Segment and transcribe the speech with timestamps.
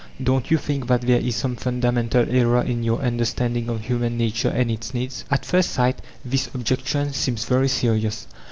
[0.23, 4.49] Don't you think that there is some fundamental error in your understanding of human nature
[4.49, 8.25] and its needs?" At first sight this objection seems very serious.